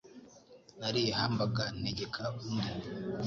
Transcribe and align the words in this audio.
Nariye 0.79 1.11
hamburger 1.19 1.69
ntegeka 1.81 2.23
undi. 2.39 2.69